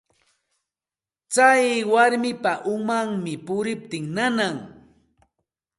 [1.31, 4.57] Tsay warmapa umanmi puriptin nanan.